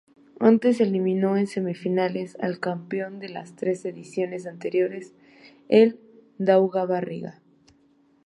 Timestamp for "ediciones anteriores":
3.85-5.13